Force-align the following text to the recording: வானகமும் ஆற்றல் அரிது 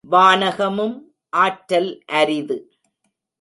வானகமும் 0.03 0.95
ஆற்றல் 1.33 1.91
அரிது 2.11 2.57